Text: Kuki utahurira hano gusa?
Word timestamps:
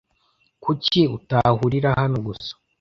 Kuki 0.63 1.01
utahurira 1.17 1.89
hano 1.99 2.17
gusa? 2.25 2.51